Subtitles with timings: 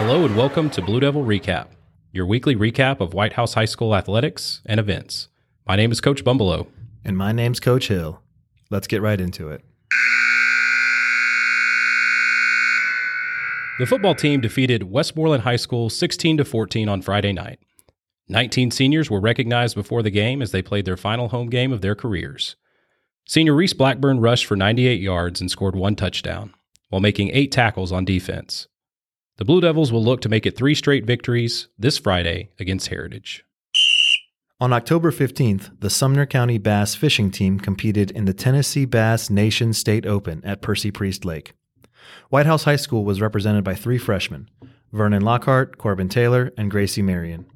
[0.00, 1.66] Hello and welcome to Blue Devil Recap,
[2.10, 5.28] your weekly recap of White House High School athletics and events.
[5.66, 6.68] My name is Coach Bumbalo.
[7.04, 8.22] And my name's Coach Hill.
[8.70, 9.62] Let's get right into it.
[13.78, 17.58] The football team defeated Westmoreland High School 16 to 14 on Friday night.
[18.26, 21.82] 19 seniors were recognized before the game as they played their final home game of
[21.82, 22.56] their careers.
[23.28, 26.54] Senior Reese Blackburn rushed for 98 yards and scored one touchdown,
[26.88, 28.66] while making eight tackles on defense.
[29.40, 33.42] The Blue Devils will look to make it three straight victories this Friday against Heritage.
[34.60, 39.72] On October 15th, the Sumner County Bass fishing team competed in the Tennessee Bass Nation
[39.72, 41.54] State Open at Percy Priest Lake.
[42.28, 44.50] White House High School was represented by three freshmen
[44.92, 47.46] Vernon Lockhart, Corbin Taylor, and Gracie Marion.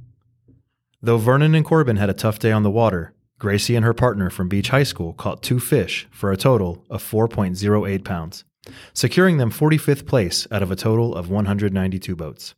[1.03, 4.31] Though Vernon and Corbin had a tough day on the water, Gracie and her partner
[4.31, 8.45] from Beech High School caught two fish for a total of 4.08 pounds
[8.93, 12.55] securing them 45th place out of a total of 192 boats.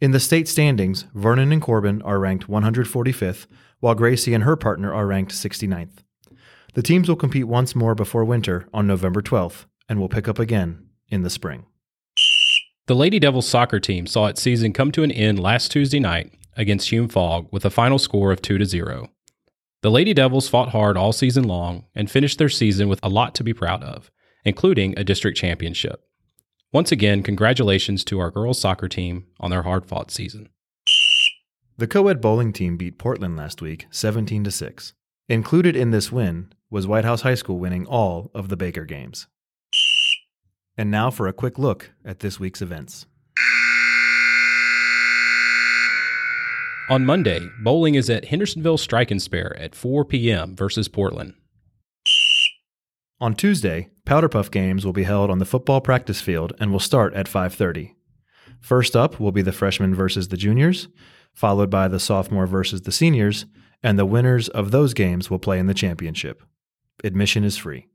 [0.00, 3.46] In the state standings, Vernon and Corbin are ranked 145th,
[3.80, 5.98] while Gracie and her partner are ranked 69th.
[6.74, 10.38] The teams will compete once more before winter on November 12th and will pick up
[10.38, 11.66] again in the spring.
[12.86, 16.34] The Lady Devils soccer team saw its season come to an end last Tuesday night
[16.56, 19.08] against Hume-Fogg with a final score of 2 to 0.
[19.82, 23.34] The Lady Devils fought hard all season long and finished their season with a lot
[23.36, 24.10] to be proud of
[24.44, 26.04] including a district championship.
[26.72, 30.48] Once again, congratulations to our girls soccer team on their hard fought season.
[31.76, 34.92] The co-ed bowling team beat Portland last week 17 to 6.
[35.28, 39.26] Included in this win was White House High School winning all of the Baker games.
[40.76, 43.06] And now for a quick look at this week's events.
[46.90, 50.54] On Monday, bowling is at Hendersonville Strike and Spare at 4 p.m.
[50.54, 51.34] versus Portland.
[53.20, 56.80] On Tuesday, Powder Puff games will be held on the football practice field and will
[56.80, 57.94] start at 5:30.
[58.60, 60.88] First up will be the freshmen versus the juniors,
[61.32, 63.46] followed by the sophomore versus the seniors,
[63.82, 66.42] and the winners of those games will play in the championship.
[67.04, 67.88] Admission is free.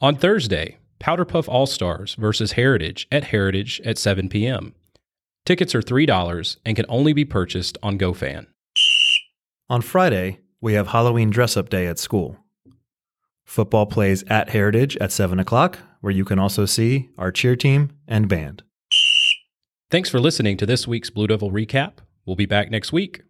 [0.00, 4.74] On Thursday, Powder Puff All Stars versus Heritage at Heritage at 7 p.m.
[5.44, 8.46] Tickets are $3 and can only be purchased on GoFan.
[9.68, 12.38] On Friday, we have Halloween dress up day at school.
[13.46, 17.90] Football plays at Heritage at 7 o'clock, where you can also see our cheer team
[18.06, 18.62] and band.
[19.90, 21.98] Thanks for listening to this week's Blue Devil Recap.
[22.26, 23.22] We'll be back next week